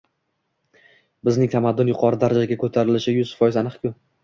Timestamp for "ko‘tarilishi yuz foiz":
2.65-3.63